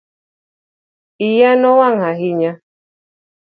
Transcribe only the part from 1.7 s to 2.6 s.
wang' ahinya